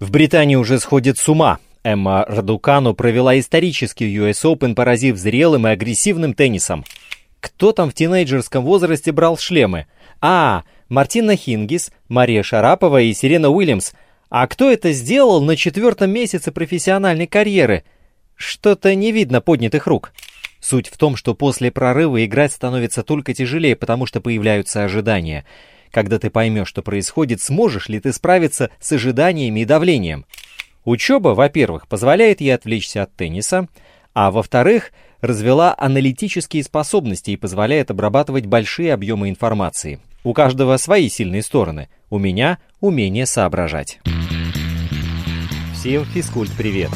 [0.00, 1.58] В Британии уже сходит с ума.
[1.82, 6.84] Эмма Радукану провела исторический US Open, поразив зрелым и агрессивным теннисом.
[7.40, 9.86] Кто там в тинейджерском возрасте брал шлемы?
[10.20, 13.92] А, Мартина Хингис, Мария Шарапова и Сирена Уильямс.
[14.30, 17.82] А кто это сделал на четвертом месяце профессиональной карьеры?
[18.36, 20.12] Что-то не видно поднятых рук.
[20.60, 25.44] Суть в том, что после прорыва играть становится только тяжелее, потому что появляются ожидания–
[25.90, 30.24] когда ты поймешь, что происходит, сможешь ли ты справиться с ожиданиями и давлением.
[30.84, 33.68] Учеба, во-первых, позволяет ей отвлечься от тенниса,
[34.14, 40.00] а во-вторых, развела аналитические способности и позволяет обрабатывать большие объемы информации.
[40.24, 41.88] У каждого свои сильные стороны.
[42.10, 44.00] У меня умение соображать.
[45.74, 46.90] Всем физкульт привет!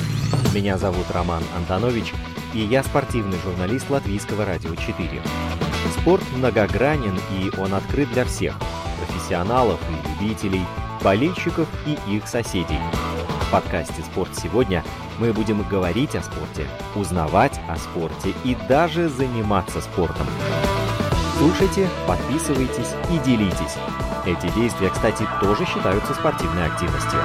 [0.54, 2.12] Меня зовут Роман Антонович,
[2.54, 5.08] и я спортивный журналист Латвийского радио 4.
[6.02, 8.56] Спорт многогранен, и он открыт для всех–
[9.06, 10.64] профессионалов и любителей,
[11.00, 12.80] болельщиков и их соседей.
[13.46, 14.82] В подкасте «Спорт сегодня»
[15.20, 16.66] мы будем говорить о спорте,
[16.96, 20.26] узнавать о спорте и даже заниматься спортом.
[21.38, 23.76] Слушайте, подписывайтесь и делитесь.
[24.26, 27.20] Эти действия, кстати, тоже считаются спортивной активностью.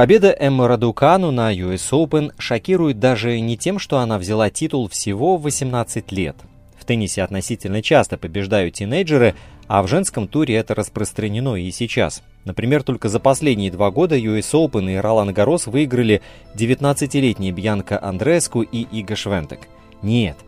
[0.00, 5.36] Победа Эммы Радукану на US Open шокирует даже не тем, что она взяла титул всего
[5.36, 6.36] в 18 лет.
[6.78, 9.34] В теннисе относительно часто побеждают тинейджеры,
[9.68, 12.22] а в женском туре это распространено и сейчас.
[12.46, 16.22] Например, только за последние два года US Open и Ролан Гарос выиграли
[16.54, 19.68] 19-летние Бьянка Андреску и Иго Швентек.
[20.00, 20.38] Нет,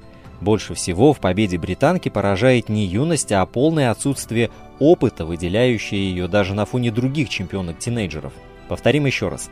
[0.41, 6.55] больше всего в победе британки поражает не юность, а полное отсутствие опыта, выделяющее ее даже
[6.55, 8.33] на фоне других чемпионок-тинейджеров.
[8.73, 9.51] Повторим еще раз.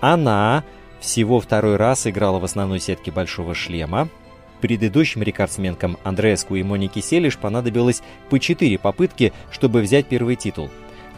[0.00, 0.64] Она
[0.98, 4.08] всего второй раз играла в основной сетке большого шлема.
[4.60, 10.68] Предыдущим рекордсменкам Андреаску и Монике Селиш понадобилось по 4 попытки, чтобы взять первый титул.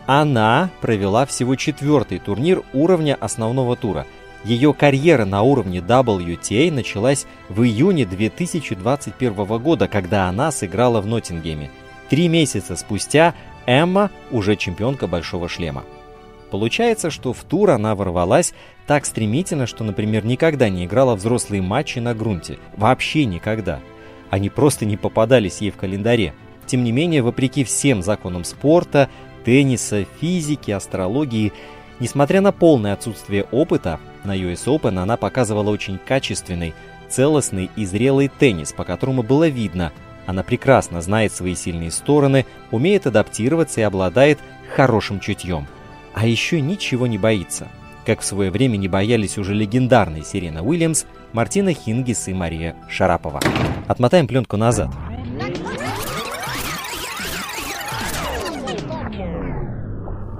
[0.04, 4.06] Она провела всего четвертый турнир уровня основного тура.
[4.44, 11.70] Ее карьера на уровне WTA началась в июне 2021 года, когда она сыграла в Ноттингеме.
[12.10, 13.34] Три месяца спустя
[13.64, 15.84] Эмма уже чемпионка Большого шлема.
[16.50, 18.54] Получается, что в тур она ворвалась
[18.86, 22.58] так стремительно, что, например, никогда не играла взрослые матчи на грунте.
[22.76, 23.80] Вообще никогда.
[24.30, 26.34] Они просто не попадались ей в календаре.
[26.66, 29.08] Тем не менее, вопреки всем законам спорта,
[29.44, 31.52] тенниса, физики, астрологии,
[32.00, 36.74] несмотря на полное отсутствие опыта, на US Open она показывала очень качественный,
[37.08, 39.92] целостный и зрелый теннис, по которому было видно,
[40.26, 44.38] она прекрасно знает свои сильные стороны, умеет адаптироваться и обладает
[44.74, 45.66] хорошим чутьем–
[46.20, 47.68] а еще ничего не боится.
[48.04, 53.40] Как в свое время не боялись уже легендарные Сирена Уильямс, Мартина Хингис и Мария Шарапова.
[53.86, 54.90] Отмотаем пленку назад.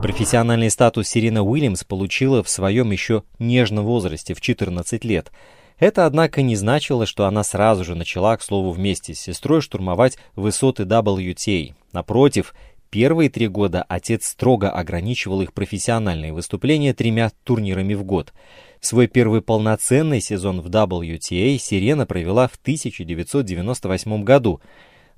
[0.03, 5.31] Профессиональный статус Сирена Уильямс получила в своем еще нежном возрасте, в 14 лет.
[5.78, 10.19] Это, однако, не значило, что она сразу же начала, к слову, вместе с сестрой штурмовать
[10.34, 11.75] высоты WTA.
[11.93, 12.53] Напротив,
[12.91, 18.32] Первые три года отец строго ограничивал их профессиональные выступления тремя турнирами в год.
[18.81, 24.62] Свой первый полноценный сезон в WTA Сирена провела в 1998 году.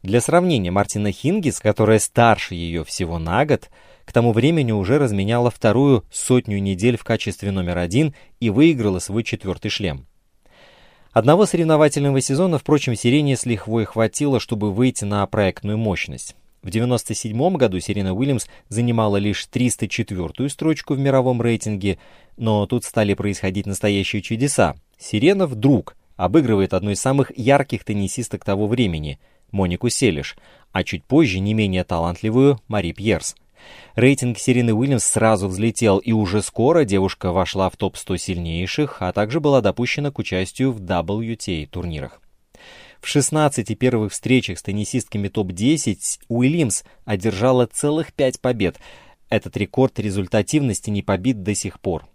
[0.03, 3.71] Для сравнения, Мартина Хингис, которая старше ее всего на год,
[4.05, 9.23] к тому времени уже разменяла вторую сотню недель в качестве номер один и выиграла свой
[9.23, 10.07] четвертый шлем.
[11.13, 16.35] Одного соревновательного сезона, впрочем, Сирене с лихвой хватило, чтобы выйти на проектную мощность.
[16.63, 21.99] В 1997 году Серена Уильямс занимала лишь 304-ю строчку в мировом рейтинге,
[22.37, 24.77] но тут стали происходить настоящие чудеса.
[24.99, 29.19] Сирена вдруг обыгрывает одну из самых ярких теннисисток того времени–
[29.53, 30.37] Монику Селиш,
[30.71, 33.35] а чуть позже не менее талантливую Мари Пьерс.
[33.95, 39.41] Рейтинг Сирены Уильямс сразу взлетел, и уже скоро девушка вошла в топ-100 сильнейших, а также
[39.41, 42.21] была допущена к участию в WTA турнирах.
[43.01, 45.97] В 16 первых встречах с теннисистками топ-10
[46.29, 48.79] Уильямс одержала целых 5 побед.
[49.31, 52.07] Этот рекорд результативности не побит до сих пор.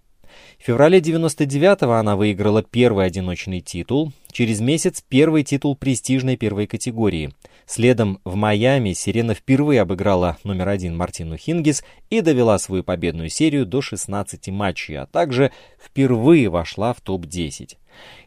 [0.59, 7.33] В феврале 99-го она выиграла первый одиночный титул, через месяц первый титул престижной первой категории.
[7.65, 13.65] Следом в Майами Сирена впервые обыграла номер один Мартину Хингис и довела свою победную серию
[13.65, 15.51] до 16 матчей, а также
[15.83, 17.75] впервые вошла в топ-10.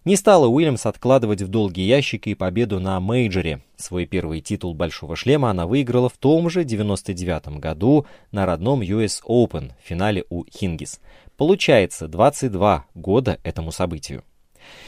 [0.04, 3.60] Не стала Уильямс откладывать в долгий ящик и победу на мейджоре.
[3.76, 9.20] Свой первый титул «Большого шлема» она выиграла в том же 99 году на родном US
[9.26, 11.00] Open в финале у Хингис.
[11.36, 14.24] Получается 22 года этому событию.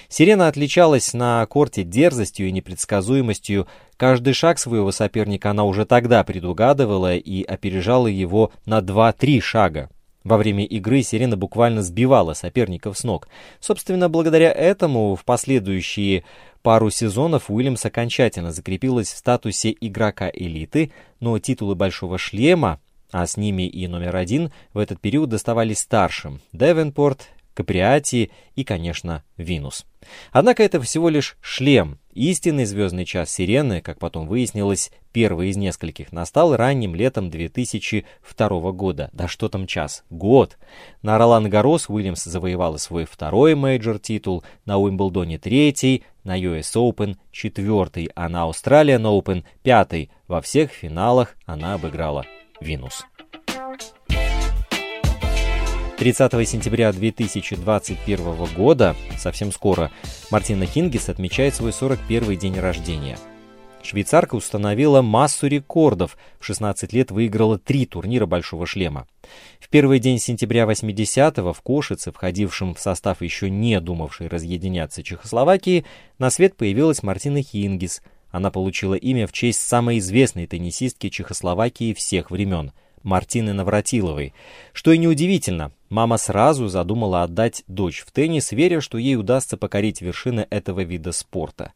[0.09, 3.67] Сирена отличалась на корте дерзостью и непредсказуемостью.
[3.97, 9.91] Каждый шаг своего соперника она уже тогда предугадывала и опережала его на 2-3 шага.
[10.23, 13.29] Во время игры Сирена буквально сбивала соперников с ног.
[13.59, 16.25] Собственно, благодаря этому в последующие
[16.63, 22.81] пару сезонов Уильямс окончательно закрепилась в статусе игрока элиты, но титулы «Большого шлема»,
[23.11, 29.25] а с ними и номер один, в этот период доставались старшим– Девенпорт, Каприати и, конечно,
[29.37, 29.87] Винус.
[30.33, 31.99] Однако это всего лишь шлем.
[32.13, 39.11] Истинный звездный час Серены, как потом выяснилось, первый из нескольких, настал ранним летом 2002 года.
[39.13, 40.05] Да что там час?
[40.11, 40.59] Год.
[41.03, 48.11] На Ролан Гарос Уильямс завоевала свой второй мейджор-титул, на Уимблдоне третий, на US Open четвертый,
[48.15, 50.11] а на Australian Open пятый.
[50.27, 52.27] Во всех финалах она обыграла
[52.61, 53.07] Винус.
[56.01, 59.91] 30 сентября 2021 года, совсем скоро,
[60.31, 63.19] Мартина Хингис отмечает свой 41 день рождения.
[63.83, 66.17] Швейцарка установила массу рекордов.
[66.39, 69.07] В 16 лет выиграла три турнира «Большого шлема».
[69.61, 75.85] В первый день сентября 80-го в Кошице, входившем в состав еще не думавшей разъединяться Чехословакии,
[76.19, 78.01] на свет появилась Мартина Хингис.
[78.31, 84.35] Она получила имя в честь самой известной теннисистки Чехословакии всех времен– Мартины Навратиловой.
[84.73, 90.01] Что и неудивительно, мама сразу задумала отдать дочь в теннис, веря, что ей удастся покорить
[90.01, 91.73] вершины этого вида спорта.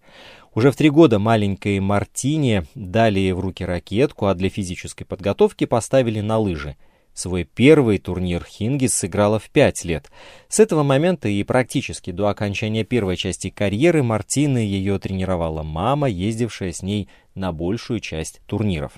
[0.55, 6.21] Уже в три года маленькой Мартине дали в руки ракетку, а для физической подготовки поставили
[6.21, 6.76] на лыжи.
[7.15, 10.11] Свой первый турнир Хингис сыграла в пять лет.
[10.49, 16.73] С этого момента и практически до окончания первой части карьеры Мартины ее тренировала мама, ездившая
[16.73, 18.93] с ней на большую часть турниров.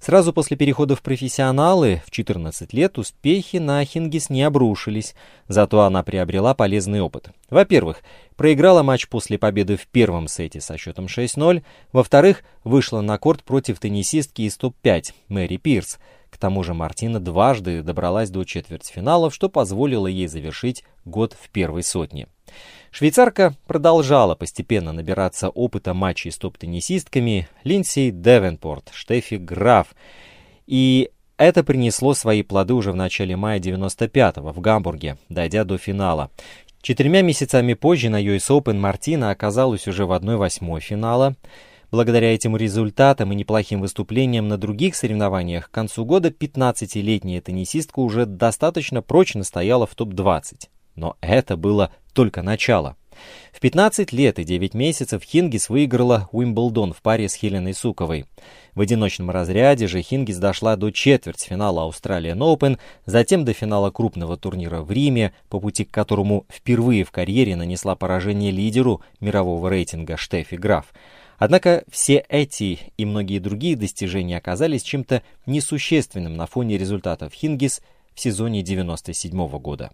[0.00, 5.14] Сразу после перехода в профессионалы в 14 лет успехи на Хингис не обрушились,
[5.48, 7.30] зато она приобрела полезный опыт.
[7.50, 8.02] Во-первых,
[8.36, 11.62] проиграла матч после победы в первом сете со счетом 6-0,
[11.92, 15.98] во-вторых, вышла на корт против теннисистки из топ-5 Мэри Пирс,
[16.32, 21.82] к тому же Мартина дважды добралась до четвертьфиналов, что позволило ей завершить год в первой
[21.82, 22.26] сотне.
[22.90, 29.94] Швейцарка продолжала постепенно набираться опыта матчей с топ-теннисистками Линдси Девенпорт, Штефи Граф.
[30.66, 36.30] И это принесло свои плоды уже в начале мая 95-го в Гамбурге, дойдя до финала.
[36.82, 41.36] Четырьмя месяцами позже на US Open Мартина оказалась уже в 1-8 финала.
[41.92, 48.26] Благодаря этим результатам и неплохим выступлениям на других соревнованиях к концу года 15-летняя теннисистка уже
[48.26, 50.68] достаточно прочно стояла в топ-20.
[50.96, 52.96] Но это было только начало.
[53.52, 58.24] В 15 лет и 9 месяцев Хингис выиграла Уимблдон в паре с Хеленой Суковой.
[58.74, 64.80] В одиночном разряде же Хингис дошла до четвертьфинала Australian Open, затем до финала крупного турнира
[64.80, 70.56] в Риме, по пути к которому впервые в карьере нанесла поражение лидеру мирового рейтинга Штефи
[70.56, 70.86] Граф.
[71.38, 77.82] Однако все эти и многие другие достижения оказались чем-то несущественным на фоне результатов Хингис
[78.14, 79.90] в сезоне 97 года.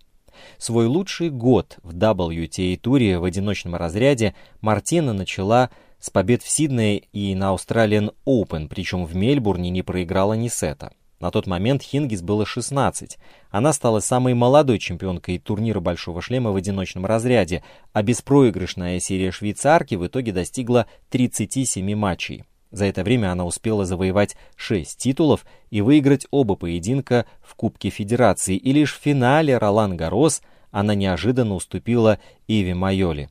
[0.59, 5.71] Свой лучший год в WTA-туре в одиночном разряде Мартина начала
[6.01, 10.93] с побед в Сиднее и на Australian Open, причем в Мельбурне не проиграла ни сета.
[11.21, 13.19] На тот момент Хингис было 16.
[13.51, 19.97] Она стала самой молодой чемпионкой турнира «Большого шлема» в одиночном разряде, а беспроигрышная серия швейцарки
[19.97, 22.45] в итоге достигла 37 матчей.
[22.71, 28.57] За это время она успела завоевать 6 титулов и выиграть оба поединка в Кубке Федерации,
[28.57, 33.31] и лишь в финале Ролан Гарос она неожиданно уступила Иви Майоли.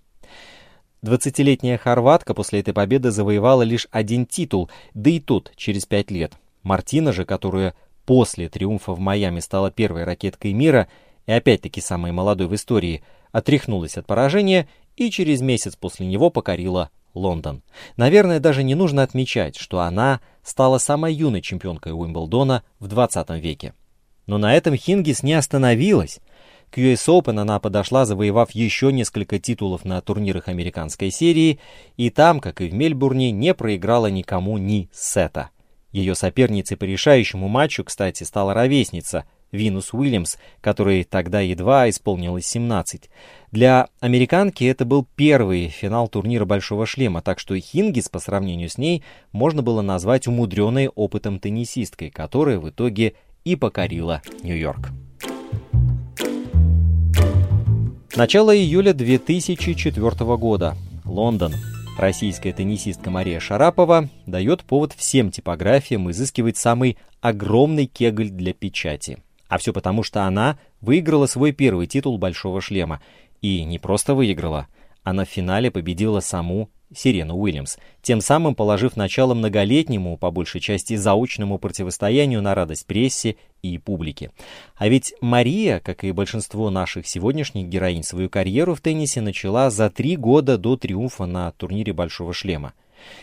[1.03, 6.33] 20-летняя хорватка после этой победы завоевала лишь один титул, да и тот через 5 лет–
[6.67, 7.75] Мартина же, которая
[8.05, 10.89] после триумфа в Майами стала первой ракеткой мира
[11.25, 14.67] и опять-таки самой молодой в истории, отряхнулась от поражения
[14.97, 17.63] и через месяц после него покорила Лондон.
[17.97, 23.73] Наверное, даже не нужно отмечать, что она стала самой юной чемпионкой Уимблдона в 20 веке.
[24.27, 26.19] Но на этом Хингис не остановилась.
[26.69, 31.59] К US Open она подошла, завоевав еще несколько титулов на турнирах американской серии,
[31.95, 35.49] и там, как и в Мельбурне, не проиграла никому ни сета.
[35.91, 43.09] Ее соперницей по решающему матчу, кстати, стала ровесница Винус Уильямс, которой тогда едва исполнилось 17.
[43.51, 48.77] Для американки это был первый финал турнира «Большого шлема», так что Хингис по сравнению с
[48.77, 53.13] ней можно было назвать умудренной опытом теннисисткой, которая в итоге
[53.45, 54.89] и покорила Нью-Йорк.
[58.15, 60.75] Начало июля 2004 года.
[61.05, 61.53] Лондон.
[61.97, 69.19] Российская теннисистка Мария Шарапова дает повод всем типографиям изыскивать самый огромный кегль для печати.
[69.47, 73.01] А все потому, что она выиграла свой первый титул «Большого шлема».
[73.41, 74.67] И не просто выиграла,
[75.03, 80.95] Она в финале победила саму Сирену Уильямс, тем самым положив начало многолетнему, по большей части
[80.95, 84.31] заочному противостоянию на радость прессе и публике.
[84.75, 89.89] А ведь Мария, как и большинство наших сегодняшних героинь, свою карьеру в теннисе начала за
[89.89, 92.73] три года до триумфа на турнире «Большого шлема».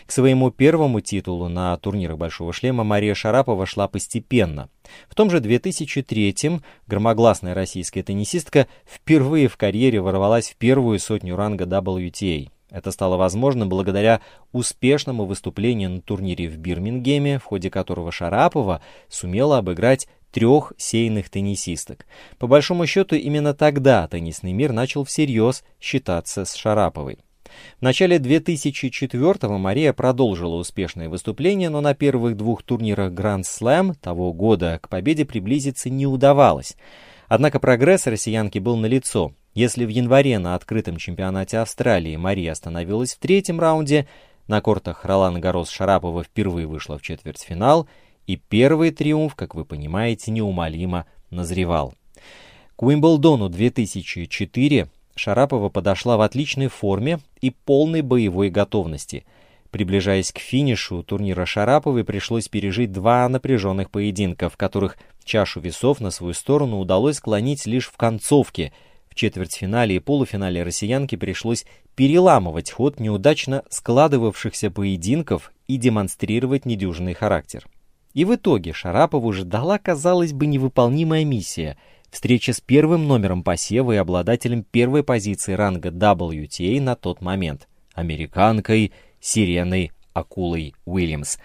[0.05, 4.69] К своему первому титулу на турнирах «Большого шлема» Мария Шарапова шла постепенно.
[5.07, 11.65] В том же 2003-м громогласная российская теннисистка впервые в карьере ворвалась в первую сотню ранга
[11.65, 12.49] WTA.
[12.71, 19.59] Это стало возможным благодаря успешному выступлению на турнире в Бирмингеме, в ходе которого Шарапова сумела
[19.59, 22.05] обыграть трех сейных теннисисток.
[22.37, 27.19] По большому счету, именно тогда теннисный мир начал всерьез считаться с Шараповой.
[27.79, 34.33] В начале 2004-го Мария продолжила успешное выступление, но на первых двух турнирах Grand Slam того
[34.33, 36.75] года к победе приблизиться не удавалось.
[37.27, 39.33] Однако прогресс россиянки был налицо.
[39.53, 44.07] Если в январе на открытом чемпионате Австралии Мария остановилась в третьем раунде,
[44.47, 47.87] на кортах Ролана Гарос Шарапова впервые вышла в четвертьфинал,
[48.27, 51.93] и первый триумф, как вы понимаете, неумолимо назревал.
[52.75, 59.25] К Уимблдону 2004 Шарапова подошла в отличной форме и полной боевой готовности.
[59.71, 66.11] Приближаясь к финишу турнира Шараповой, пришлось пережить два напряженных поединка, в которых чашу весов на
[66.11, 68.73] свою сторону удалось склонить лишь в концовке–
[69.15, 77.65] в четвертьфинале и полуфинале россиянке пришлось переламывать ход неудачно складывавшихся поединков и демонстрировать недюжинный характер.
[78.13, 81.77] И в итоге Шарапову ждала, казалось бы, невыполнимая миссия–
[82.15, 88.93] встреча с первым номером посева и обладателем первой позиции ранга WTA на тот момент– американкой
[89.19, 91.37] Сиреной Акулой Уильямс.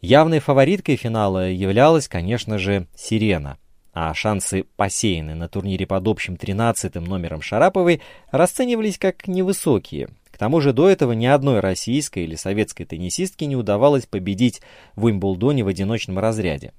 [0.00, 3.58] Явной фавориткой финала являлась, конечно же, Сирена–
[3.92, 10.10] а шансы посеяны на турнире под общим 13 номером Шараповой расценивались как невысокие.
[10.30, 14.62] К тому же до этого ни одной российской или советской теннисистке не удавалось победить
[14.94, 16.72] в Уимблдоне в одиночном разряде.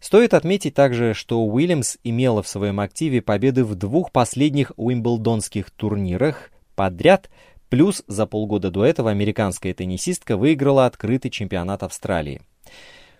[0.00, 6.50] Стоит отметить также, что Уильямс имела в своем активе победы в двух последних уимблдонских турнирах
[6.74, 7.30] подряд,
[7.68, 12.42] плюс за полгода до этого американская теннисистка выиграла открытый чемпионат Австралии.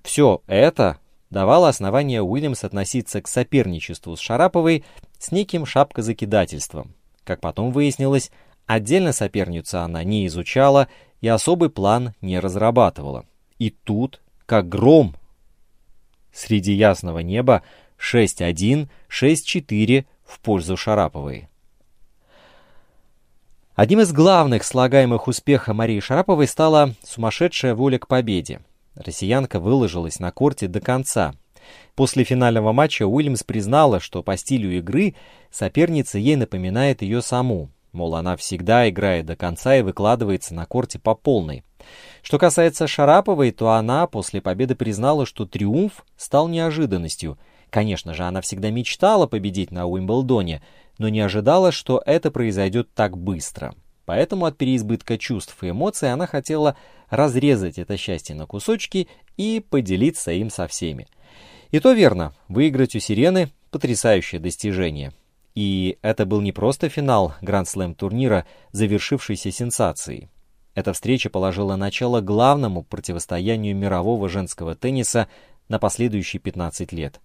[0.02, 0.98] Все это
[1.30, 4.84] давало основание Уильямс относиться к соперничеству с Шараповой
[5.18, 6.94] с неким шапкозакидательством.
[7.24, 8.30] Как потом выяснилось,
[8.66, 10.88] отдельно соперницу она не изучала
[11.20, 13.24] и особый план не разрабатывала.
[13.58, 15.16] И тут, как гром,
[16.34, 17.62] среди ясного неба
[17.98, 21.48] 6-1, 6-4 в пользу Шараповой.
[23.74, 28.60] Одним из главных слагаемых успеха Марии Шараповой стала сумасшедшая воля к победе.
[28.94, 31.34] Россиянка выложилась на корте до конца.
[31.96, 35.14] После финального матча Уильямс признала, что по стилю игры
[35.50, 37.70] соперница ей напоминает ее саму.
[37.90, 41.64] Мол, она всегда играет до конца и выкладывается на корте по полной.
[42.22, 47.38] Что касается Шараповой, то она после победы признала, что триумф стал неожиданностью.
[47.70, 50.62] Конечно же, она всегда мечтала победить на Уимблдоне,
[50.98, 53.74] но не ожидала, что это произойдет так быстро.
[54.06, 56.76] Поэтому от переизбытка чувств и эмоций она хотела
[57.10, 61.08] разрезать это счастье на кусочки и поделиться им со всеми.
[61.70, 65.12] И то верно, выиграть у Сирены– потрясающее достижение.
[65.56, 70.28] И это был не просто финал Гранд-слэм турнира, завершившийся сенсацией.
[70.74, 75.28] Эта встреча положила начало главному противостоянию мирового женского тенниса
[75.68, 77.20] на последующие 15 лет.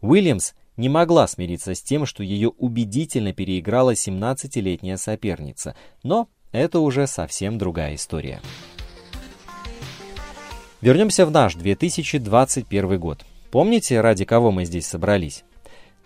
[0.00, 7.06] Уильямс не могла смириться с тем, что ее убедительно переиграла 17-летняя соперница, но это уже
[7.06, 8.40] совсем другая история.
[10.80, 13.24] Вернемся в наш 2021 год.
[13.50, 15.44] Помните, ради кого мы здесь собрались?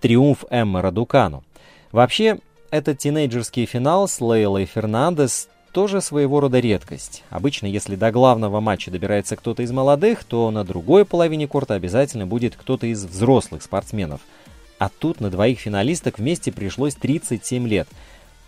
[0.00, 1.44] Триумф Эммы Радукану.
[1.92, 2.38] Вообще,
[2.70, 7.22] этот тинейджерский финал с Лейлой Фернандес тоже своего рода редкость.
[7.28, 12.26] Обычно, если до главного матча добирается кто-то из молодых, то на другой половине корта обязательно
[12.26, 14.22] будет кто-то из взрослых спортсменов.
[14.78, 17.88] А тут на двоих финалисток вместе пришлось 37 лет–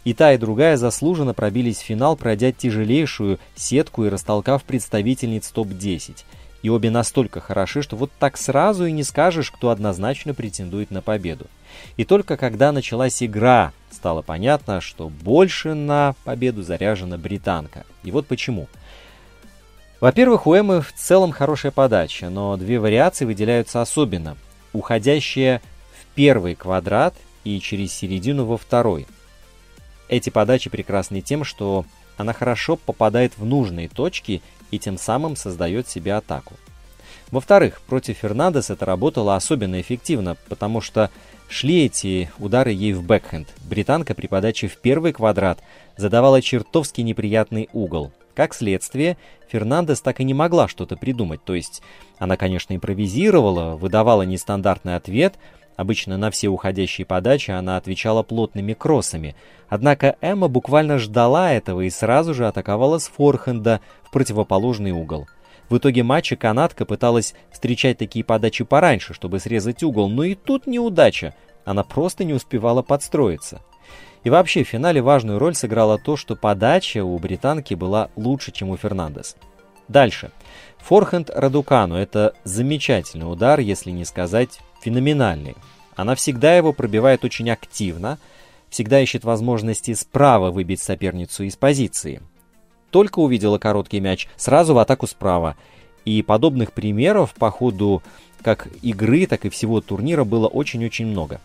[0.05, 6.25] и та, и другая заслуженно пробились в финал, пройдя тяжелейшую сетку и растолкав представительниц топ-10.
[6.63, 11.03] И обе настолько хороши, что вот так сразу и не скажешь, кто однозначно претендует на
[11.03, 11.47] победу.
[11.97, 17.85] И только когда началась игра, стало понятно, что больше на победу заряжена британка.
[18.03, 18.67] И вот почему.
[20.01, 24.37] Во-первых, у Эммы в целом хорошая подача, но две вариации выделяются особенно.
[24.73, 25.61] Уходящая
[25.93, 29.07] в первый квадрат и через середину во второй–
[30.09, 31.85] эти подачи прекрасны тем, что
[32.17, 36.55] она хорошо попадает в нужные точки и тем самым создает себе атаку.
[37.31, 41.11] Во-вторых, против Фернандес это работало особенно эффективно, потому что
[41.49, 43.49] шли эти удары ей в бэкхенд.
[43.69, 45.61] Британка при подаче в первый квадрат
[45.97, 48.13] задавала чертовски неприятный угол.
[48.35, 49.17] Как следствие,
[49.49, 51.83] Фернандес так и не могла что-то придумать, то есть
[52.19, 55.35] она, конечно, импровизировала, выдавала нестандартный ответ,
[55.79, 59.37] обычно на все уходящие подачи она отвечала плотными кроссами,
[59.69, 65.29] однако Эмма буквально ждала этого и сразу же атаковала с форхенда в противоположный угол.
[65.71, 70.67] В итоге матча канадка пыталась встречать такие подачи пораньше, чтобы срезать угол, но и тут
[70.67, 71.33] неудача,
[71.65, 73.63] она просто не успевала подстроиться.
[74.25, 78.71] И вообще в финале важную роль сыграло то, что подача у британки была лучше, чем
[78.71, 79.37] у Фернандес.
[79.87, 80.33] Дальше.
[80.79, 85.57] Форхенд Радукану– это замечательный удар, если не сказать феноменальный.
[85.97, 88.19] Она всегда его пробивает очень активно,
[88.71, 92.21] всегда ищет возможности справа выбить соперницу из позиции.
[92.91, 95.57] Только увидела короткий мяч, сразу в атаку справа.
[96.05, 98.03] И подобных примеров по ходу
[98.43, 101.41] как игры, так и всего турнира было очень-очень много.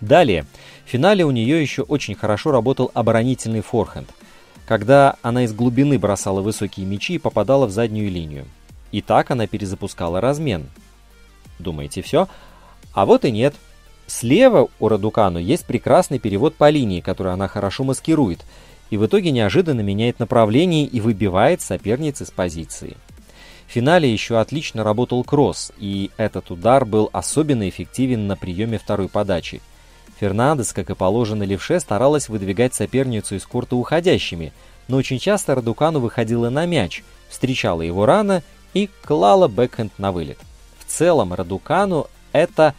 [0.00, 0.46] Далее,
[0.84, 4.08] в финале у нее еще очень хорошо работал оборонительный форхенд,
[4.66, 8.46] когда она из глубины бросала высокие мячи и попадала в заднюю линию.
[8.90, 10.66] И так она перезапускала размен.
[11.62, 12.28] Думаете, все?
[12.92, 13.54] А вот и нет.
[14.06, 18.44] Слева у Радукану есть прекрасный перевод по линии, который она хорошо маскирует,
[18.90, 22.96] и в итоге неожиданно меняет направление и выбивает соперниц из позиции.
[23.66, 29.08] В финале еще отлично работал кросс, и этот удар был особенно эффективен на приеме второй
[29.08, 29.62] подачи–
[30.22, 34.52] Фернандес, как и положено левше, старалась выдвигать соперницу из корта уходящими,
[34.86, 40.38] но очень часто Радукану выходила на мяч, встречала его рано и клала бэкхенд на вылет.
[40.92, 42.74] Целом Радукану это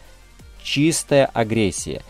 [0.62, 2.02] чистая агрессия,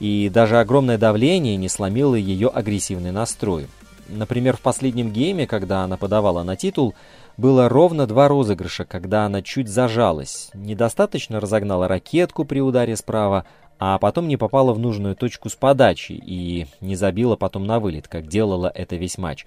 [0.00, 3.66] и даже огромное давление не сломило ее агрессивный настрой.
[4.08, 6.94] Например, в последнем гейме, когда она подавала на титул,
[7.36, 13.44] было ровно два розыгрыша, когда она чуть зажалась, недостаточно разогнала ракетку при ударе справа,
[13.78, 18.08] а потом не попала в нужную точку с подачи и не забила потом на вылет,
[18.08, 19.44] как делала это весь матч.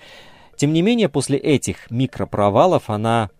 [0.55, 3.31] Тем не менее, после этих микропровалов она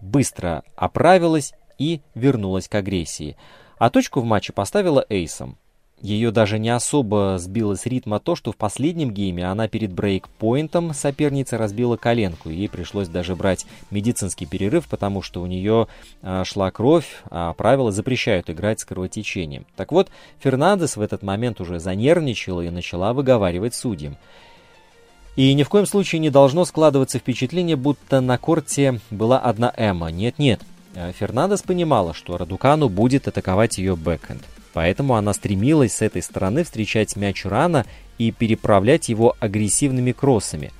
[0.00, 1.52] быстро оправилась
[1.82, 3.36] и вернулась к агрессии.
[3.78, 5.56] А точку в матче поставила эйсом.
[6.00, 10.94] Ее даже не особо сбило с ритма то, что в последнем гейме она перед брейкпоинтом
[10.94, 15.86] соперницы разбила коленку, ей пришлось даже брать медицинский перерыв, потому что у нее
[16.20, 19.64] а, шла кровь, а правила запрещают играть с кровотечением.
[19.76, 20.08] Так вот,
[20.40, 24.16] Фернандес в этот момент уже занервничала и начала выговаривать судьям.
[25.36, 30.10] И ни в коем случае не должно складываться впечатление, будто на корте была одна Эмма.
[30.10, 30.60] Нет-нет,
[30.94, 34.42] Фернандес понимала, что Радукану будет атаковать ее бэкхенд.
[34.72, 37.86] Поэтому она стремилась с этой стороны встречать мяч рано
[38.18, 40.72] и переправлять его агрессивными кроссами.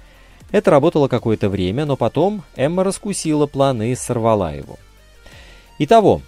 [0.51, 4.79] Это работало какое-то время, но потом Эмма раскусила план и сорвала его.
[5.79, 6.23] Итого,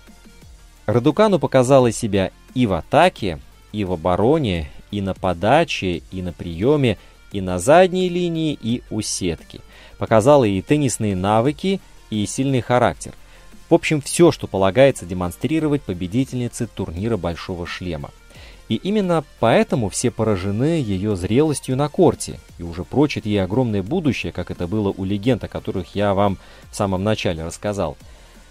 [0.86, 3.38] Радукану показала себя и в атаке,
[3.72, 6.98] и в обороне, и на подаче, и на приеме,
[7.32, 9.60] и на задней линии, и у сетки.
[9.98, 13.12] Показала и теннисные навыки, и сильный характер.
[13.68, 18.10] В общем, все, что полагается демонстрировать победительнице турнира Большого Шлема.
[18.68, 24.32] И именно поэтому все поражены ее зрелостью на корте и уже прочат ей огромное будущее,
[24.32, 26.38] как это было у легенд, о которых я вам
[26.70, 27.96] в самом начале рассказал.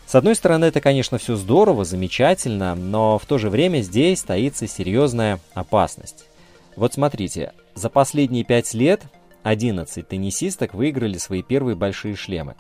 [0.06, 4.68] С одной стороны, это, конечно, все здорово, замечательно, но в то же время здесь стоится
[4.68, 6.26] серьезная опасность.
[6.76, 9.02] Вот смотрите, за последние пять лет
[9.44, 12.56] 11 теннисисток выиграли свои первые большие шлемы.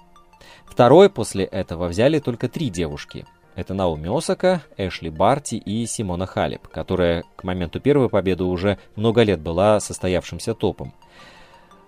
[0.66, 3.26] Второй после этого взяли только три девушки.
[3.56, 9.22] Это Наоми Осака, Эшли Барти и Симона Халип, которая к моменту первой победы уже много
[9.22, 10.94] лет была состоявшимся топом.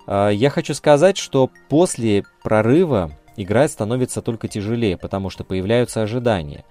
[0.05, 6.63] А, я хочу сказать, что после прорыва играть становится только тяжелее, потому что появляются ожидания.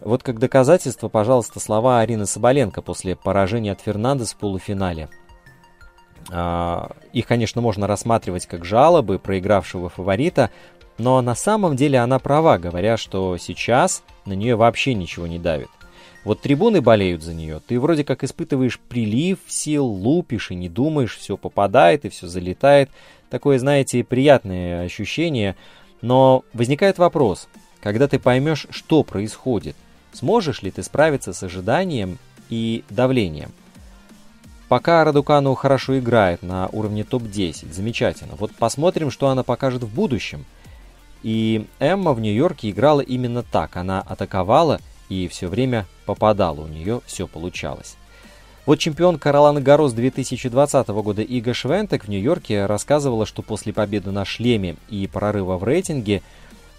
[0.00, 5.08] Вот как доказательство, пожалуйста, слова Арины Соболенко после поражения от Фернандес в полуфинале.
[6.30, 10.50] А, их, конечно, можно рассматривать как жалобы проигравшего фаворита,
[10.98, 15.68] но на самом деле она права, говоря, что сейчас на нее вообще ничего не давит.
[16.24, 21.16] Вот трибуны болеют за нее, ты вроде как испытываешь прилив сил, лупишь и не думаешь,
[21.16, 22.90] все попадает и все залетает.
[23.30, 25.56] Такое, знаете, приятное ощущение.
[26.02, 27.48] Но возникает вопрос,
[27.80, 29.76] когда ты поймешь, что происходит,
[30.12, 32.18] сможешь ли ты справиться с ожиданием
[32.50, 33.52] и давлением?
[34.68, 38.34] Пока Радукану хорошо играет на уровне топ-10, замечательно.
[38.36, 40.44] Вот посмотрим, что она покажет в будущем–
[41.22, 43.76] и Эмма в Нью-Йорке играла именно так.
[43.76, 46.60] Она атаковала и все время попадала.
[46.60, 47.96] У нее все получалось.
[48.66, 54.26] Вот чемпион Кароланы Гарос 2020 года Ига Швентек в Нью-Йорке рассказывала, что после победы на
[54.26, 56.22] шлеме и прорыва в рейтинге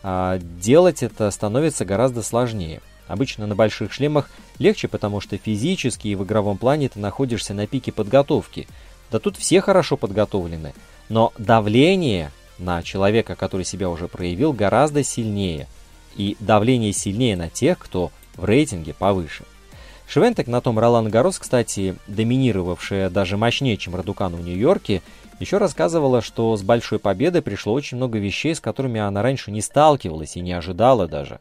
[0.03, 2.81] а, делать это становится гораздо сложнее.
[3.07, 7.65] Обычно на больших шлемах легче, потому что физически и в игровом плане ты находишься на
[7.65, 8.67] пике подготовки.
[9.11, 10.75] Да тут все хорошо подготовлены.
[11.09, 15.67] Но давление на человека, который себя уже проявил, гораздо сильнее.
[16.15, 19.43] И давление сильнее на тех, кто в рейтинге повыше.
[20.07, 25.03] Швентек на том Ролан Гарос, кстати, доминировавшая даже мощнее, чем Радукан в Нью-Йорке,
[25.39, 29.61] еще рассказывала, что с большой победой пришло очень много вещей, с которыми она раньше не
[29.61, 31.39] сталкивалась и не ожидала даже.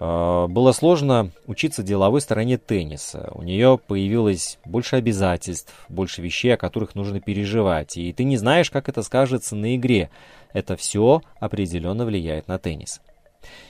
[0.00, 3.30] А, было сложно учиться деловой стороне тенниса.
[3.34, 7.96] У нее появилось больше обязательств, больше вещей, о которых нужно переживать.
[7.96, 10.10] И ты не знаешь, как это скажется на игре.
[10.52, 13.00] Это все определенно влияет на теннис.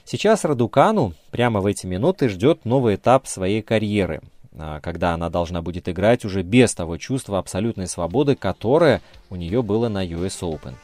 [0.04, 4.22] Сейчас Радукану прямо в эти минуты ждет новый этап своей карьеры,
[4.56, 9.62] а, когда она должна будет играть уже без того чувства абсолютной свободы, которое у нее
[9.62, 10.74] было на US Open.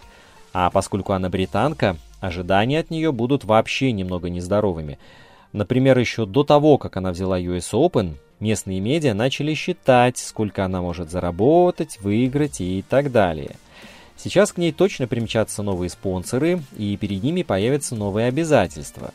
[0.53, 4.99] А поскольку она британка, ожидания от нее будут вообще немного нездоровыми–
[5.55, 10.83] Например, еще до того, как она взяла US Open, местные медиа начали считать, сколько она
[10.83, 13.55] может заработать, выиграть и так далее.
[14.17, 19.15] Сейчас к ней точно примчатся новые спонсоры, и перед ними появятся новые обязательства.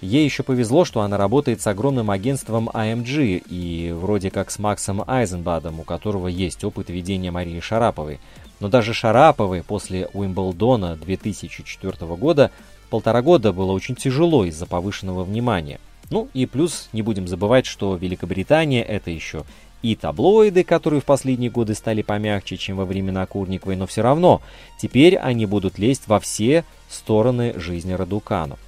[0.00, 5.04] Ей еще повезло, что она работает с огромным агентством AMG и вроде как с Максом
[5.06, 8.20] Айзенбадом, у которого есть опыт ведения Марии Шараповой.
[8.60, 12.52] Но даже Шараповой после Уимблдона 2004 года
[12.88, 15.80] полтора года было очень тяжело из-за повышенного внимания.
[16.10, 19.44] Ну и плюс не будем забывать, что Великобритания это еще
[19.82, 24.42] и таблоиды, которые в последние годы стали помягче, чем во времена Курниковой, но все равно
[24.80, 28.58] теперь они будут лезть во все стороны жизни Радукану.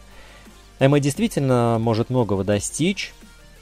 [0.79, 3.13] Эмма действительно может многого достичь,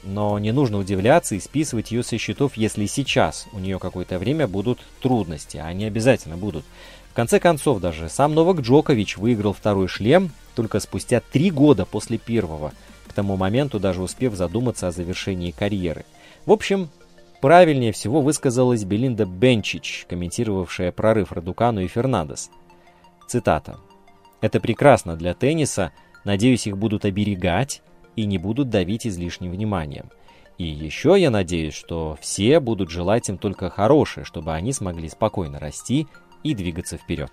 [0.03, 4.47] но не нужно удивляться и списывать ее со счетов, если сейчас у нее какое-то время
[4.47, 6.63] будут трудности, а они обязательно будут.
[7.11, 12.17] В конце концов, даже сам Новак Джокович выиграл второй шлем только спустя три года после
[12.17, 12.73] первого,
[13.07, 16.03] к тому моменту даже успев задуматься о завершении карьеры.
[16.45, 16.89] В общем,
[17.39, 22.49] правильнее всего высказалась Белинда Бенчич, комментировавшая прорыв Радукану и Фернандес.
[23.25, 23.77] Цитата.
[24.41, 25.93] «Это прекрасно для тенниса,
[26.25, 27.81] надеюсь, их будут оберегать
[28.17, 30.09] и не будут давить излишним вниманием.
[30.57, 35.57] И еще я надеюсь, что все будут желать им только хорошее, чтобы они смогли спокойно
[35.57, 36.05] расти
[36.43, 37.31] и двигаться вперед».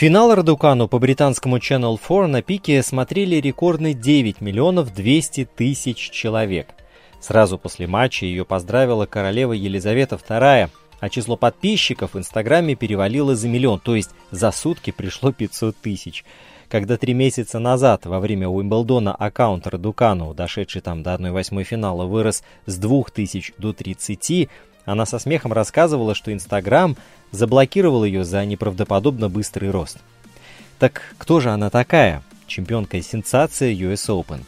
[0.00, 6.68] Финал Радукану по британскому Channel 4 на пике смотрели рекордные 9 миллионов 200 тысяч человек.
[7.20, 13.48] Сразу после матча ее поздравила королева Елизавета II, а число подписчиков в Инстаграме перевалило за
[13.48, 16.24] миллион, то есть за сутки пришло 500 тысяч.
[16.70, 22.42] Когда три месяца назад, во время Уимблдона, аккаунт Радукану, дошедший там до 1-8 финала, вырос
[22.64, 24.48] с 2000 до 30,
[24.90, 26.96] она со смехом рассказывала, что Инстаграм
[27.30, 29.98] заблокировал ее за неправдоподобно быстрый рост.
[30.80, 32.24] Так кто же она такая?
[32.48, 34.42] Чемпионка сенсация US Open.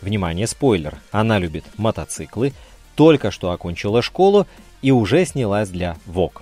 [0.00, 0.98] Внимание, спойлер.
[1.10, 2.54] Она любит мотоциклы,
[2.94, 4.46] только что окончила школу
[4.80, 6.40] и уже снялась для Vogue.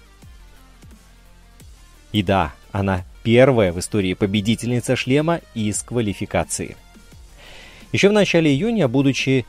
[2.12, 6.76] И да, она первая в истории победительница шлема из квалификации.
[7.90, 9.44] Еще в начале июня, будучи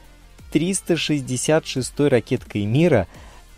[0.51, 3.07] 366-й ракеткой мира,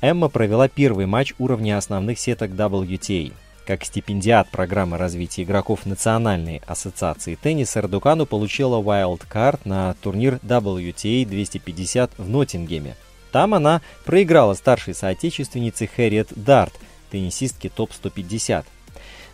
[0.04, 3.32] Эмма провела первый матч уровня основных сеток WTA.
[3.66, 12.12] Как стипендиат программы развития игроков Национальной ассоциации тенниса Радукану получила Card на турнир WTA 250
[12.18, 12.98] в Ноттингеме.
[13.32, 16.74] Там она проиграла старшей соотечественнице Хэрриет Дарт,
[17.10, 18.66] теннисистке топ-150.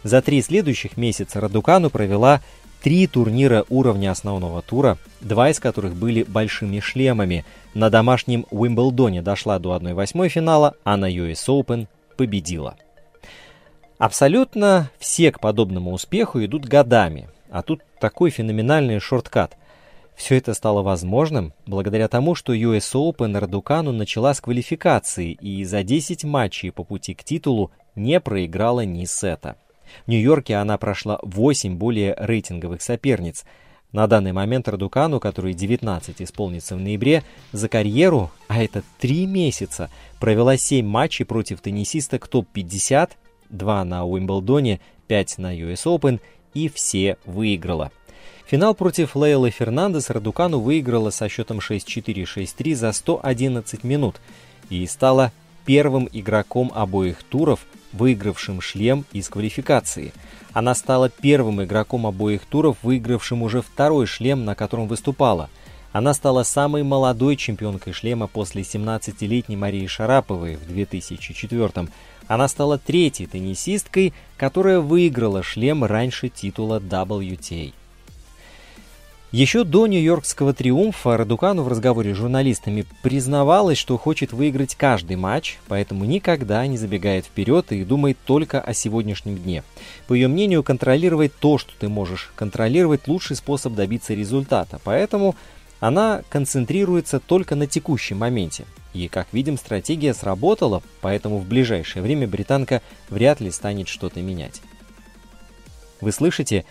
[0.03, 2.43] За три следующих месяца Радукану провела
[2.83, 7.43] три турнира уровня основного тура, два из которых были большими шлемами.
[7.73, 12.75] На домашнем Уимблдоне дошла до 1-8 финала, а на US Open победила.
[13.97, 19.55] Абсолютно все к подобному успеху идут годами, а тут такой феноменальный шорткат.
[20.15, 25.83] Все это стало возможным благодаря тому, что US Open Радукану начала с квалификации и за
[25.83, 29.55] 10 матчей по пути к титулу не проиграла ни сета.
[30.05, 33.45] В Нью-Йорке она прошла 8 более рейтинговых соперниц.
[33.91, 39.89] На данный момент Радукану, который 19 исполнится в ноябре, за карьеру, а это 3 месяца,
[40.19, 43.09] провела 7 матчей против теннисисток топ-50,
[43.49, 46.19] 2 на Уимблдоне, 5 на US Open
[46.53, 47.91] и все выиграла.
[48.45, 54.21] Финал против Лейлы Фернандес Радукану выиграла со счетом 6-4-6-3 за 111 минут
[54.69, 55.31] и стала
[55.65, 57.61] первым игроком обоих туров,
[57.93, 60.13] выигравшим шлем из квалификации.
[60.53, 65.49] Она стала первым игроком обоих туров, выигравшим уже второй шлем, на котором выступала.
[65.91, 71.89] Она стала самой молодой чемпионкой шлема после 17-летней Марии Шараповой в 2004 -м.
[72.27, 77.73] Она стала третьей теннисисткой, которая выиграла шлем раньше титула WTA.
[79.31, 85.59] Еще до нью-йоркского триумфа Радукану в разговоре с журналистами признавалась, что хочет выиграть каждый матч,
[85.67, 89.63] поэтому никогда не забегает вперед и думает только о сегодняшнем дне.
[90.07, 95.35] По ее мнению, контролировать то, что ты можешь контролировать, лучший способ добиться результата, поэтому
[95.79, 98.65] она концентрируется только на текущем моменте.
[98.95, 104.63] И, как видим, стратегия сработала, поэтому в ближайшее время британка вряд ли станет что-то менять.
[106.01, 106.65] Вы слышите,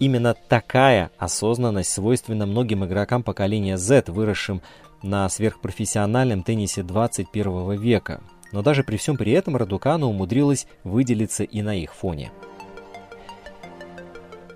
[0.00, 4.62] Именно такая осознанность свойственна многим игрокам поколения Z, выросшим
[5.02, 8.22] на сверхпрофессиональном теннисе 21 века.
[8.50, 12.32] Но даже при всем при этом Радукану умудрилась выделиться и на их фоне.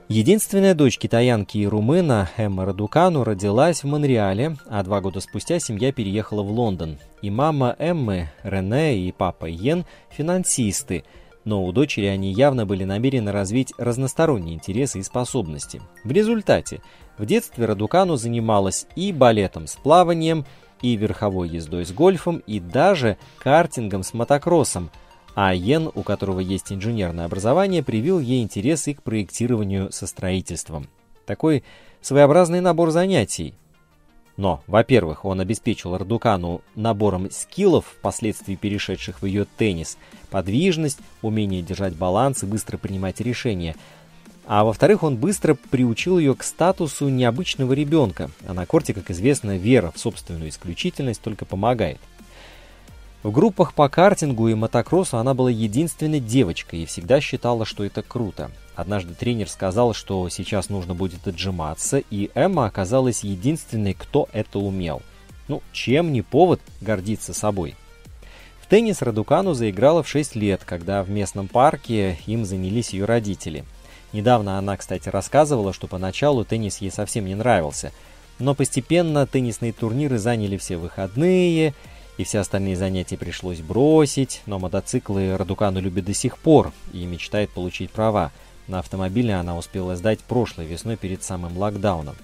[0.09, 5.93] Единственная дочь китаянки и румына Эмма Радукану родилась в Монреале, а два года спустя семья
[5.93, 6.99] переехала в Лондон.
[7.21, 11.05] И мама Эммы, Рене и папа Йен– финансисты–
[11.45, 15.83] но у дочери они явно были намерены развить разносторонние интересы и способности.
[16.03, 16.81] В результате
[17.19, 20.45] в детстве Радукану занималась и балетом с плаванием,
[20.83, 24.91] и верховой ездой с гольфом, и даже картингом с мотокроссом,
[25.35, 30.89] а Йен, у которого есть инженерное образование, привил ей интерес и к проектированию со строительством.
[31.27, 31.65] Такой
[32.03, 33.55] своеобразный набор занятий,
[34.37, 39.97] но, во-первых, он обеспечил Ардукану набором скиллов, впоследствии перешедших в ее теннис,
[40.31, 43.77] подвижность, умение держать баланс и быстро принимать решения.
[44.47, 49.57] А во-вторых, он быстро приучил ее к статусу необычного ребенка, а на корте, как известно,
[49.57, 51.99] вера в собственную исключительность только помогает.
[53.25, 58.03] В группах по картингу и мотокроссу она была единственной девочкой и всегда считала, что это
[58.03, 58.51] круто.
[58.77, 65.01] Однажды тренер сказал, что сейчас нужно будет отжиматься, и Эмма оказалась единственной, кто это умел.
[65.49, 67.77] Ну, чем не повод гордиться собой?
[68.61, 73.65] В теннис Радукану заиграла в 6 лет, когда в местном парке им занялись ее родители.
[74.13, 77.91] Недавно она, кстати, рассказывала, что поначалу теннис ей совсем не нравился,
[78.39, 81.73] но постепенно теннисные турниры заняли все выходные–
[82.17, 87.51] и все остальные занятия пришлось бросить, но мотоциклы Радукану любит до сих пор и мечтает
[87.51, 88.31] получить права.
[88.69, 92.17] На автомобиле она успела сдать прошлой весной перед самым локдауном.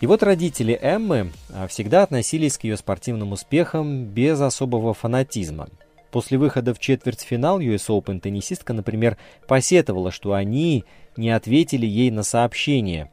[0.00, 5.68] И вот родители Эммы а, всегда относились к ее спортивным успехам без особого фанатизма.
[6.10, 10.84] После выхода в четвертьфинал US Open теннисистка, например, посетовала, что они
[11.16, 13.10] не ответили ей на сообщение,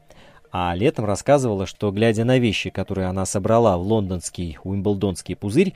[0.52, 5.74] а летом рассказывала, что, глядя на вещи, которые она собрала в лондонский Уимблдонский пузырь,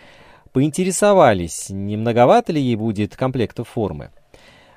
[0.52, 4.10] поинтересовались, не многовато ли ей будет комплектов формы.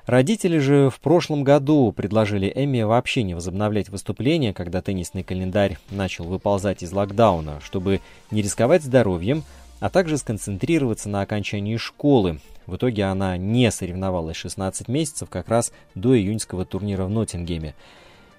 [0.08, 6.24] Родители же в прошлом году предложили Эмме вообще не возобновлять выступления, когда теннисный календарь начал
[6.24, 9.44] выползать из локдауна, чтобы не рисковать здоровьем,
[9.80, 12.40] а также сконцентрироваться на окончании школы.
[12.66, 17.74] В итоге она не соревновалась 16 месяцев как раз до июньского турнира в Ноттингеме.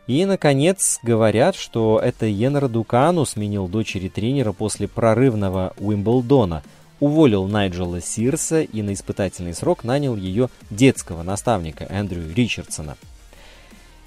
[0.09, 6.63] И, наконец, говорят, что это Йен Дукану сменил дочери тренера после прорывного Уимблдона,
[6.99, 12.97] уволил Найджела Сирса и на испытательный срок нанял ее детского наставника Эндрю Ричардсона.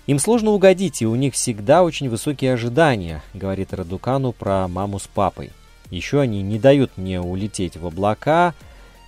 [0.08, 5.06] Им сложно угодить, и у них всегда очень высокие ожидания, говорит Радукану про маму с
[5.06, 5.52] папой.
[5.92, 8.54] Еще они не дают мне улететь в облака,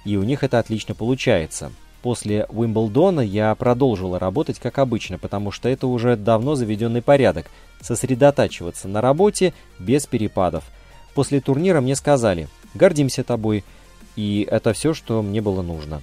[0.04, 1.72] и у них это отлично получается.
[2.04, 7.46] После Уимблдона я продолжила работать как обычно, потому что это уже давно заведенный порядок–
[7.80, 10.64] сосредотачиваться на работе без перепадов.
[11.14, 13.64] После турнира мне сказали «гордимся тобой»,
[14.16, 16.02] и это все, что мне было нужно.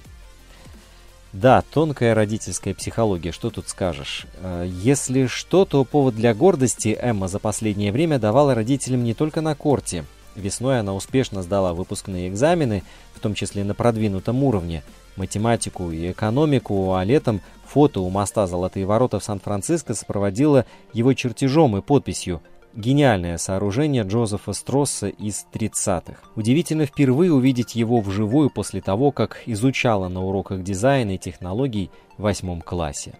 [1.33, 4.25] Да, тонкая родительская психология, что тут скажешь.
[4.41, 9.41] Э, если что, то повод для гордости Эмма за последнее время давала родителям не только
[9.41, 10.05] на корте.
[10.35, 12.83] Весной она успешно сдала выпускные экзамены,
[13.21, 14.81] в том числе на продвинутом уровне–
[15.15, 21.77] математику и экономику, а летом фото у моста «Золотые ворота» в Сан-Франциско сопроводило его чертежом
[21.77, 22.41] и подписью
[22.73, 26.15] Гениальное сооружение Джозефа Стросса из 30-х.
[26.35, 32.23] Удивительно впервые увидеть его вживую после того, как изучала на уроках дизайна и технологий в
[32.23, 33.13] восьмом классе.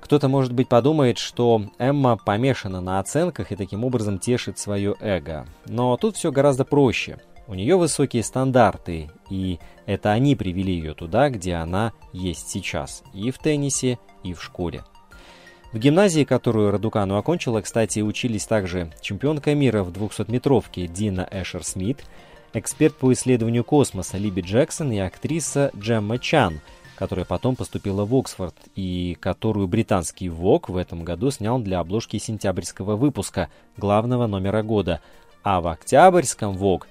[0.00, 5.44] Кто-то, может быть, подумает, что Эмма помешана на оценках и таким образом тешит свое эго.
[5.66, 11.28] Но тут все гораздо проще– у нее высокие стандарты, и это они привели ее туда,
[11.28, 14.84] где она есть сейчас, и в теннисе, и в школе.
[15.72, 22.04] В гимназии, которую Радукану окончила, кстати, учились также чемпионка мира в 200-метровке Дина Эшер Смит,
[22.52, 26.60] эксперт по исследованию космоса Либи Джексон и актриса Джемма Чан,
[26.96, 32.18] которая потом поступила в Оксфорд и которую британский Vogue в этом году снял для обложки
[32.18, 35.00] сентябрьского выпуска главного номера года,
[35.42, 36.84] а в октябрьском Vogue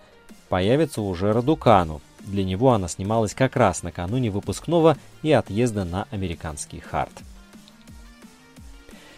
[0.54, 2.00] появится уже Радукану.
[2.20, 7.10] Для него она снималась как раз накануне выпускного и отъезда на американский хард.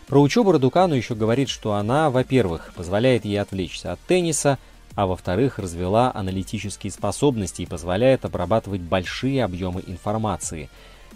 [0.07, 4.59] Про учебу Радукану еще говорит, что она, во-первых, позволяет ей отвлечься от тенниса,
[4.95, 10.69] а во-вторых, развела аналитические способности и позволяет обрабатывать большие объемы информации.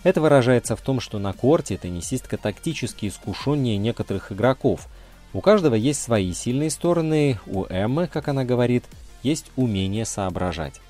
[0.03, 4.89] Это выражается в том, что на корте теннисистка тактически искушеннее некоторых игроков.
[5.31, 8.83] У каждого есть свои сильные стороны, у Эммы, как она говорит,
[9.23, 10.81] есть умение соображать.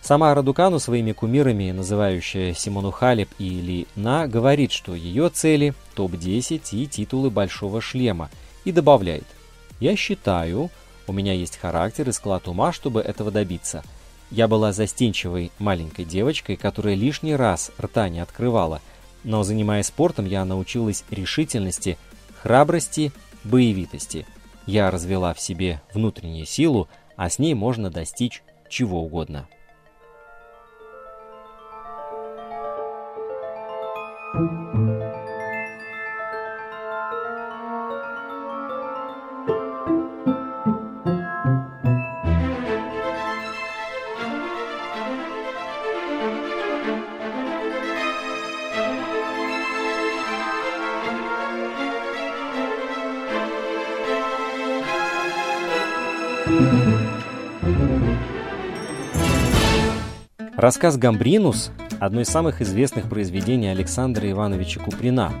[0.00, 6.86] Сама Радукану своими кумирами, называющая Симону Халеп или На, говорит, что ее цели– топ-10 и
[6.86, 8.30] титулы большого шлема,
[8.64, 9.26] и добавляет
[9.80, 10.70] «Я считаю,
[11.08, 13.82] у меня есть характер и склад ума, чтобы этого добиться.
[14.30, 18.80] Я была застенчивой маленькой девочкой, которая лишний раз рта не открывала,
[19.24, 21.96] но занимаясь спортом, я научилась решительности,
[22.42, 23.12] храбрости,
[23.44, 24.26] боевитости.
[24.66, 29.48] Я развела в себе внутреннюю силу, а с ней можно достичь чего угодно».
[60.66, 65.32] Рассказ «Гамбринус»– одно из самых известных произведений Александра Ивановича Куприна.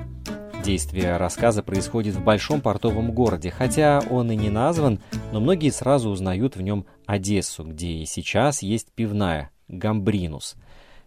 [0.64, 5.00] Действие рассказа происходит в большом портовом городе, хотя он и не назван,
[5.32, 10.54] но многие сразу узнают в нем Одессу, где и сейчас есть пивная– «Гамбринус».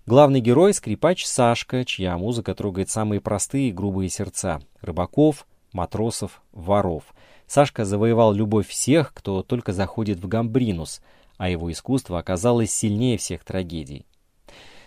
[0.06, 7.06] Главный герой– скрипач Сашка, чья музыка трогает самые простые и грубые сердца– рыбаков, матросов, воров.
[7.48, 11.00] Сашка завоевал любовь всех, кто только заходит в Гамбринус,
[11.38, 14.06] а его искусство оказалось сильнее всех трагедий.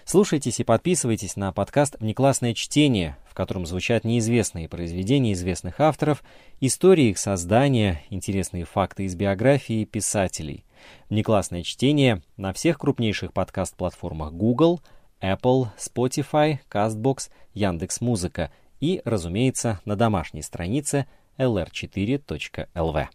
[0.04, 6.24] Слушайтесь и подписывайтесь на подкаст «Внеклассное чтение», в котором звучат неизвестные произведения известных авторов,
[6.60, 10.64] истории их создания, интересные факты из биографии писателей.
[11.08, 14.80] «Внеклассное чтение» на всех крупнейших подкаст-платформах Google,
[15.20, 21.06] Apple, Spotify, CastBox, Яндекс.Музыка и, разумеется, на домашней странице
[21.38, 23.06] lr4.lv.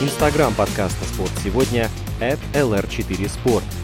[0.00, 3.64] Инстаграм подкаста «Спорт сегодня» at lr4sport–